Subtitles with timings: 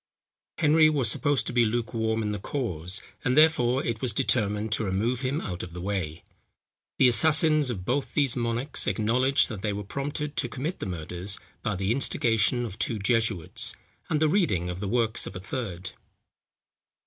[0.57, 4.83] Henry was supposed to be lukewarm in the cause, and therefore it was determined to
[4.83, 6.23] remove him out of the way.
[6.97, 11.39] The assassins of both these monarchs acknowledged, that they were prompted to commit the murders,
[11.61, 13.75] by the instigation of two jesuits,
[14.09, 15.91] and the reading of the works of a third.